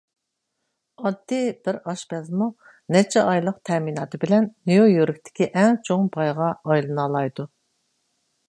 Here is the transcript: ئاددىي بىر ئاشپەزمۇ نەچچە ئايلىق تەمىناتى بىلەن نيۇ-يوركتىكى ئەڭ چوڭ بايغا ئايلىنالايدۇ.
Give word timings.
ئاددىي 1.01 1.49
بىر 1.67 1.77
ئاشپەزمۇ 1.91 2.47
نەچچە 2.95 3.23
ئايلىق 3.33 3.61
تەمىناتى 3.71 4.21
بىلەن 4.25 4.49
نيۇ-يوركتىكى 4.73 5.51
ئەڭ 5.61 5.81
چوڭ 5.91 6.11
بايغا 6.17 6.53
ئايلىنالايدۇ. 6.65 7.47